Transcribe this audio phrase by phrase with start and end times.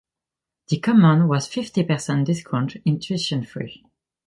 [0.69, 3.85] The come-on was fifty per cent discount in tuition fee.